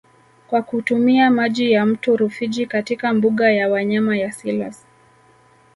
Kwa 0.47 0.61
kutumia 0.61 1.29
maji 1.29 1.71
ya 1.71 1.85
mto 1.85 2.15
Rufiji 2.17 2.65
katika 2.65 3.13
mbuga 3.13 3.51
ya 3.51 3.69
wanyama 3.69 4.17
ya 4.17 4.31
Selous 4.31 4.85